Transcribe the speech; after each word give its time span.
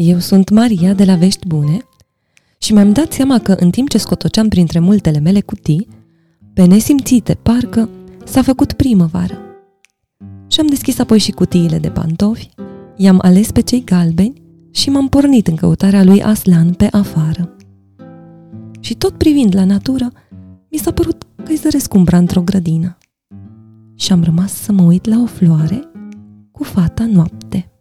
Eu 0.00 0.18
sunt 0.18 0.50
Maria 0.50 0.94
de 0.94 1.04
la 1.04 1.14
Vești 1.14 1.46
Bune 1.46 1.78
și 2.58 2.72
mi-am 2.72 2.92
dat 2.92 3.12
seama 3.12 3.38
că 3.38 3.52
în 3.52 3.70
timp 3.70 3.88
ce 3.88 3.98
scotoceam 3.98 4.48
printre 4.48 4.78
multele 4.78 5.18
mele 5.18 5.40
cutii, 5.40 5.88
pe 6.52 6.64
nesimțite, 6.64 7.34
parcă 7.34 7.88
s-a 8.24 8.42
făcut 8.42 8.72
primăvară. 8.72 9.38
Și 10.48 10.60
am 10.60 10.66
deschis 10.66 10.98
apoi 10.98 11.18
și 11.18 11.30
cutiile 11.30 11.78
de 11.78 11.90
pantofi, 11.90 12.48
i-am 12.96 13.18
ales 13.22 13.50
pe 13.50 13.60
cei 13.60 13.84
galbeni 13.84 14.42
și 14.70 14.90
m-am 14.90 15.08
pornit 15.08 15.46
în 15.46 15.54
căutarea 15.54 16.04
lui 16.04 16.22
Aslan 16.22 16.72
pe 16.72 16.88
afară. 16.90 17.56
Și 18.80 18.94
tot 18.94 19.12
privind 19.12 19.54
la 19.54 19.64
natură, 19.64 20.12
mi 20.70 20.78
s-a 20.78 20.92
părut 20.92 21.26
că-i 21.44 21.56
zăresc 21.56 21.94
umbra 21.94 22.18
într-o 22.18 22.42
grădină. 22.42 22.98
Și 23.94 24.12
am 24.12 24.22
rămas 24.22 24.52
să 24.52 24.72
mă 24.72 24.82
uit 24.82 25.04
la 25.04 25.20
o 25.20 25.26
floare 25.26 25.80
cu 26.50 26.62
fata 26.62 27.06
noapte. 27.06 27.72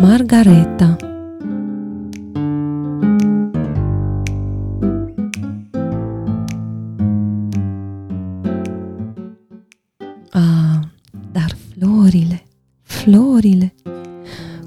Margareta 0.00 0.96
Ah, 10.30 10.80
dar 11.32 11.56
florile, 11.68 12.42
florile! 12.82 13.74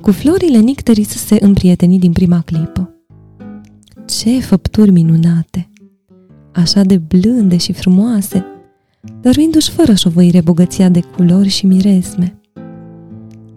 Cu 0.02 0.12
florile 0.12 0.58
Nicteris 0.58 1.10
se 1.10 1.38
împrieteni 1.42 2.00
din 2.00 2.12
prima 2.12 2.42
clipă. 2.42 2.94
Ce 4.06 4.40
făpturi 4.40 4.92
minunate! 4.92 5.70
Așa 6.54 6.82
de 6.82 6.98
blânde 6.98 7.58
și 7.58 7.74
frumoase, 7.74 8.46
dăruindu-și 9.22 9.72
fără 9.72 9.94
șovăire 9.94 10.42
bogăția 10.42 10.90
de 10.90 11.00
culori 11.00 11.48
și 11.48 11.66
miresme. 11.66 12.40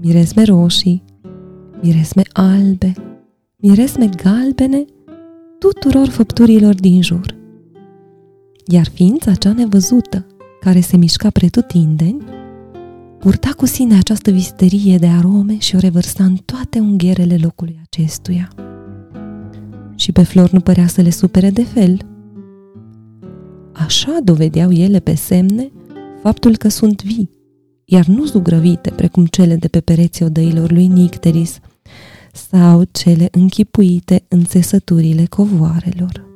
Miresme 0.00 0.44
roșii, 0.44 1.02
miresme 1.82 2.22
albe, 2.32 2.92
miresme 3.56 4.08
galbene, 4.22 4.84
tuturor 5.58 6.08
făpturilor 6.08 6.74
din 6.74 7.02
jur. 7.02 7.34
Iar 8.66 8.86
ființa 8.94 9.34
cea 9.34 9.52
nevăzută, 9.52 10.26
care 10.60 10.80
se 10.80 10.96
mișca 10.96 11.30
pretutindeni, 11.30 12.24
purta 13.18 13.50
cu 13.56 13.66
sine 13.66 13.96
această 13.96 14.30
visterie 14.30 14.96
de 14.96 15.06
arome 15.06 15.58
și 15.58 15.74
o 15.74 15.78
revărsa 15.78 16.24
în 16.24 16.36
toate 16.44 16.78
unghierele 16.78 17.36
locului 17.42 17.80
acestuia. 17.84 18.48
Și 19.94 20.12
pe 20.12 20.22
flor 20.22 20.50
nu 20.50 20.60
părea 20.60 20.86
să 20.86 21.00
le 21.00 21.10
supere 21.10 21.50
de 21.50 21.64
fel. 21.64 21.96
Așa 23.72 24.18
dovedeau 24.24 24.72
ele 24.72 24.98
pe 24.98 25.14
semne 25.14 25.72
faptul 26.22 26.56
că 26.56 26.68
sunt 26.68 27.02
vii, 27.02 27.30
iar 27.84 28.06
nu 28.06 28.24
zugrăvite 28.24 28.90
precum 28.90 29.26
cele 29.26 29.56
de 29.56 29.68
pe 29.68 29.80
pereții 29.80 30.24
odăilor 30.24 30.70
lui 30.72 30.86
Nicteris 30.86 31.60
sau 32.32 32.82
cele 32.90 33.28
închipuite 33.30 34.24
în 34.28 34.44
țesăturile 34.44 35.24
covoarelor. 35.26 36.30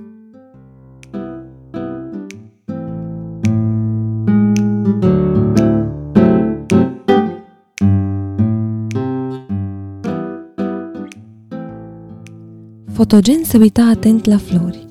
Fotogen 12.93 13.44
se 13.44 13.56
uita 13.56 13.84
atent 13.84 14.25
la 14.25 14.37
flori 14.37 14.87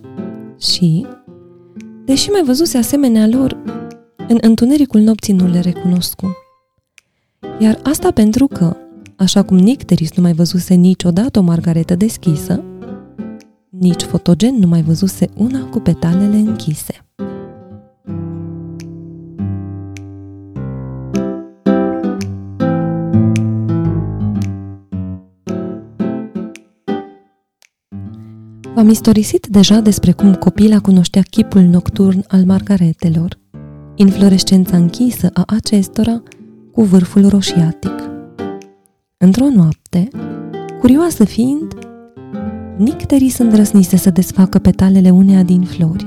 și, 0.59 1.06
deși 2.06 2.29
mai 2.29 2.44
văzuse 2.46 2.78
asemenea 2.78 3.28
lor, 3.28 3.58
în 4.28 4.38
întunericul 4.41 5.02
nopții 5.02 5.34
nu 5.34 5.47
le 5.47 5.59
recunoscu. 5.59 6.38
Iar 7.59 7.79
asta 7.84 8.12
pentru 8.12 8.47
că, 8.47 8.78
așa 9.16 9.44
cum 9.44 9.58
Nicteris 9.58 10.16
nu 10.16 10.22
mai 10.22 10.34
văzuse 10.34 10.74
niciodată 10.74 11.40
o 11.40 11.42
margaretă 11.42 11.96
deschisă, 11.96 12.64
nici 13.70 14.02
Fotogen 14.02 14.56
nu 14.56 14.68
mai 14.68 14.81
văzuse 14.81 15.30
una 15.36 15.70
cu 15.70 15.80
petalele 15.80 16.38
închise. 16.38 17.00
V-am 28.76 28.90
istorisit 28.90 29.47
deja 29.47 29.80
despre 29.80 30.12
cum 30.12 30.34
copila 30.34 30.80
cunoștea 30.80 31.22
chipul 31.22 31.62
nocturn 31.62 32.24
al 32.28 32.46
margaretelor, 32.46 33.38
inflorescența 33.96 34.78
închisă 34.78 35.30
a 35.34 35.44
acestora 35.47 36.24
cu 36.72 36.84
vârful 36.84 37.28
roșiatic. 37.30 38.04
Într-o 39.25 39.50
noapte, 39.50 40.08
curioasă 40.80 41.24
fiind, 41.24 41.74
Nicteris 42.78 43.38
îndrăznise 43.38 43.97
să 43.97 44.09
desfacă 44.09 44.59
petalele 44.59 45.09
uneia 45.09 45.44
din 45.44 45.62
flori, 45.62 46.06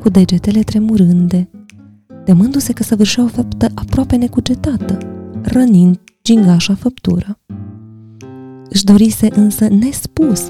cu 0.00 0.08
degetele 0.08 0.60
tremurânde, 0.60 1.50
temându-se 2.24 2.72
că 2.72 2.82
săvârșea 2.82 3.24
o 3.24 3.26
faptă 3.26 3.68
aproape 3.74 4.16
necugetată, 4.16 4.98
rănind 5.42 6.00
gingașa 6.22 6.74
făptură. 6.74 7.38
Își 8.68 8.84
dorise 8.84 9.28
însă 9.34 9.68
nespus 9.68 10.40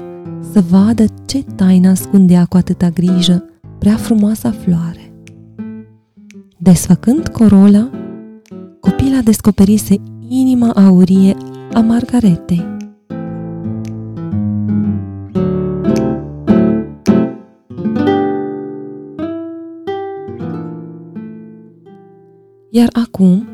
să 0.51 0.63
vadă 0.69 1.05
ce 1.25 1.43
taină 1.55 1.89
ascundea 1.89 2.45
cu 2.45 2.57
atâta 2.57 2.89
grijă 2.89 3.43
prea 3.77 3.95
frumoasa 3.95 4.51
floare. 4.51 5.13
Desfăcând 6.57 7.27
corola, 7.27 7.89
copila 8.79 9.19
descoperise 9.23 9.95
inima 10.27 10.71
aurie 10.71 11.35
a 11.73 11.79
Margaretei. 11.79 12.77
Iar 22.69 22.89
acum, 22.91 23.47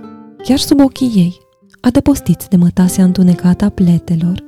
chiar 0.43 0.57
sub 0.57 0.79
ochii 0.79 1.11
ei, 1.15 1.37
adăpostiți 1.81 2.49
de 2.49 2.55
mătasea 2.55 3.03
întunecată 3.03 3.65
a 3.65 3.69
pletelor 3.69 4.43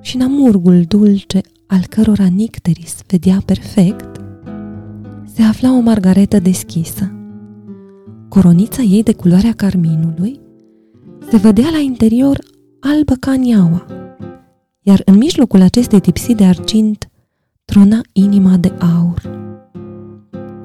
și 0.00 0.16
în 0.16 0.22
amurgul 0.22 0.82
dulce 0.88 1.40
al 1.66 1.86
cărora 1.88 2.26
Nicteris 2.26 2.96
vedea 3.06 3.42
perfect, 3.44 4.20
se 5.34 5.42
afla 5.42 5.76
o 5.76 5.80
margaretă 5.80 6.38
deschisă. 6.38 7.12
Coronița 8.28 8.82
ei 8.82 9.02
de 9.02 9.14
culoarea 9.14 9.52
carminului 9.52 10.40
se 11.30 11.36
vedea 11.36 11.68
la 11.70 11.78
interior 11.78 12.38
albă 12.80 13.14
ca 13.14 13.34
niaua, 13.34 13.86
iar 14.80 15.02
în 15.04 15.16
mijlocul 15.16 15.60
acestei 15.60 16.00
tipsii 16.00 16.34
de 16.34 16.44
argint 16.44 17.10
trona 17.64 18.00
inima 18.12 18.56
de 18.56 18.72
aur. 18.78 19.38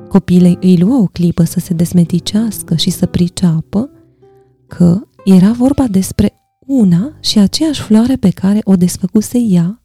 Copilei 0.08 0.58
îi 0.62 0.78
luă 0.78 0.96
o 0.96 1.06
clipă 1.06 1.44
să 1.44 1.60
se 1.60 1.74
desmeticească 1.74 2.76
și 2.76 2.90
să 2.90 3.06
priceapă 3.06 3.90
că 4.68 5.08
era 5.24 5.52
vorba 5.52 5.88
despre 5.88 6.34
una 6.66 7.18
și 7.20 7.40
aceeași 7.40 7.82
floare 7.82 8.16
pe 8.16 8.30
care 8.30 8.60
o 8.64 8.76
desfăcuse 8.76 9.38
ea 9.38 9.82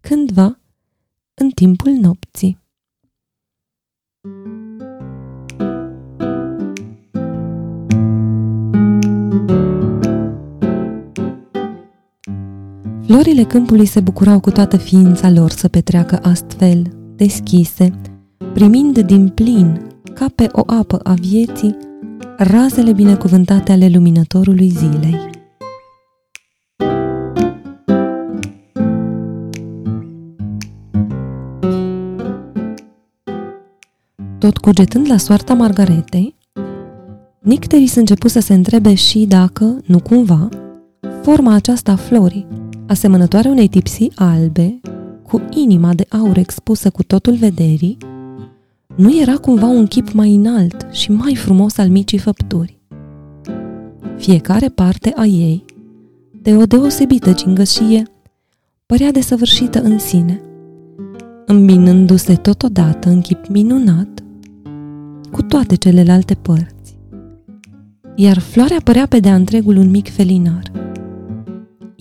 cândva 0.00 0.60
în 1.34 1.50
timpul 1.50 1.90
nopții. 1.90 2.60
Florile 13.12 13.42
câmpului 13.42 13.86
se 13.86 14.00
bucurau 14.00 14.40
cu 14.40 14.50
toată 14.50 14.76
ființa 14.76 15.30
lor 15.30 15.50
să 15.50 15.68
petreacă 15.68 16.18
astfel, 16.22 16.82
deschise, 17.16 17.90
primind 18.52 18.98
din 18.98 19.28
plin, 19.28 19.80
ca 20.14 20.26
pe 20.34 20.48
o 20.52 20.62
apă 20.66 21.00
a 21.02 21.12
vieții, 21.12 21.76
razele 22.36 22.92
binecuvântate 22.92 23.72
ale 23.72 23.88
luminătorului 23.88 24.68
zilei. 24.68 25.30
Tot 34.38 34.56
cugetând 34.56 35.06
la 35.10 35.16
soarta 35.16 35.54
Margaretei, 35.54 36.34
Nicteris 37.40 37.94
început 37.94 38.30
să 38.30 38.40
se 38.40 38.54
întrebe 38.54 38.94
și 38.94 39.26
dacă, 39.26 39.80
nu 39.86 40.00
cumva, 40.00 40.48
forma 41.22 41.54
aceasta 41.54 41.92
a 41.92 41.96
florii, 41.96 42.46
asemănătoare 42.92 43.48
unei 43.48 43.68
tipsii 43.68 44.12
albe, 44.14 44.80
cu 45.22 45.42
inima 45.50 45.94
de 45.94 46.06
aur 46.08 46.36
expusă 46.36 46.90
cu 46.90 47.02
totul 47.02 47.34
vederii, 47.34 47.96
nu 48.96 49.20
era 49.20 49.36
cumva 49.36 49.66
un 49.66 49.86
chip 49.86 50.12
mai 50.12 50.34
înalt 50.34 50.86
și 50.90 51.12
mai 51.12 51.34
frumos 51.34 51.78
al 51.78 51.88
micii 51.88 52.18
făpturi. 52.18 52.78
Fiecare 54.16 54.68
parte 54.68 55.12
a 55.16 55.24
ei, 55.24 55.64
de 56.42 56.56
o 56.56 56.64
deosebită 56.64 57.32
gingășie, 57.32 58.02
părea 58.86 59.10
desăvârșită 59.10 59.82
în 59.82 59.98
sine, 59.98 60.40
îmbinându-se 61.46 62.34
totodată 62.34 63.08
în 63.08 63.20
chip 63.20 63.46
minunat 63.46 64.22
cu 65.30 65.42
toate 65.42 65.74
celelalte 65.74 66.34
părți. 66.34 66.98
Iar 68.14 68.38
floarea 68.38 68.80
părea 68.84 69.06
pe 69.06 69.18
de-a 69.18 69.34
întregul 69.34 69.76
un 69.76 69.90
mic 69.90 70.10
felinar. 70.10 70.62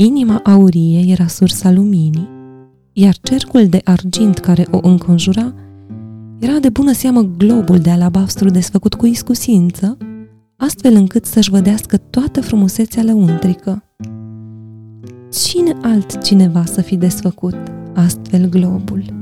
Inima 0.03 0.41
aurie 0.43 1.11
era 1.11 1.27
sursa 1.27 1.71
luminii, 1.71 2.29
iar 2.93 3.15
cercul 3.21 3.67
de 3.67 3.81
argint 3.83 4.37
care 4.37 4.67
o 4.71 4.79
înconjura 4.81 5.53
era 6.39 6.59
de 6.59 6.69
bună 6.69 6.91
seamă 6.91 7.21
globul 7.37 7.79
de 7.79 7.89
alabastru 7.89 8.49
desfăcut 8.49 8.93
cu 8.93 9.05
iscusință, 9.05 9.97
astfel 10.57 10.93
încât 10.93 11.25
să-și 11.25 11.49
vădească 11.49 11.97
toată 11.97 12.41
frumusețea 12.41 13.03
lăuntrică. 13.03 13.83
Cine 15.31 15.77
altcineva 15.81 16.65
să 16.65 16.81
fi 16.81 16.95
desfăcut 16.97 17.55
astfel 17.93 18.49
globul? 18.49 19.20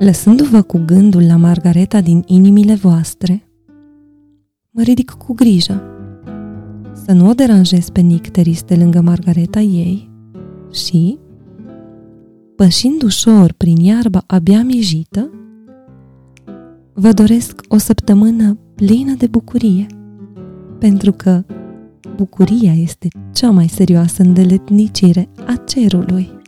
Lăsându-vă 0.00 0.62
cu 0.62 0.82
gândul 0.86 1.26
la 1.26 1.36
Margareta 1.36 2.00
din 2.00 2.22
inimile 2.26 2.74
voastre, 2.74 3.48
mă 4.70 4.82
ridic 4.82 5.10
cu 5.10 5.32
grijă 5.32 5.82
să 6.92 7.12
nu 7.12 7.28
o 7.28 7.32
deranjez 7.32 7.88
pe 7.88 8.00
Nicteris 8.00 8.62
de 8.62 8.76
lângă 8.76 9.00
Margareta 9.00 9.60
ei 9.60 10.10
și, 10.72 11.18
pășind 12.56 13.02
ușor 13.02 13.52
prin 13.52 13.76
iarba 13.76 14.22
abia 14.26 14.62
mijită, 14.62 15.30
vă 16.92 17.12
doresc 17.12 17.60
o 17.68 17.76
săptămână 17.76 18.58
plină 18.74 19.14
de 19.14 19.26
bucurie, 19.26 19.86
pentru 20.78 21.12
că 21.12 21.44
bucuria 22.16 22.72
este 22.72 23.08
cea 23.32 23.50
mai 23.50 23.68
serioasă 23.68 24.22
îndeletnicire 24.22 25.28
a 25.46 25.54
cerului. 25.66 26.39